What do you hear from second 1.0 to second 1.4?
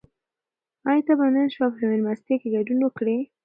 ته به